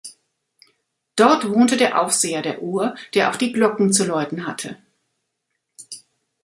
Dort 1.15 1.47
wohnte 1.47 1.77
der 1.77 2.01
Aufseher 2.01 2.41
der 2.41 2.63
Uhr, 2.63 2.95
der 3.13 3.29
auch 3.29 3.35
die 3.35 3.51
Glocken 3.51 3.93
zu 3.93 4.03
läuten 4.03 4.47
hatte. 4.47 4.79